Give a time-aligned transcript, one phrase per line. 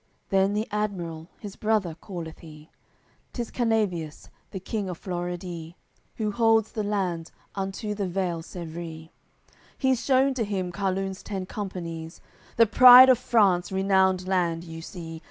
[0.31, 2.71] Then the admiral, his brother calleth he,
[3.33, 5.75] 'Tis Canabeus, the king of Floredee,
[6.15, 9.11] Who holds the land unto the Vale Sevree;
[9.77, 12.19] He's shewn to him Carlun's ten companies:
[12.57, 15.19] "The pride of France, renowned land, you see.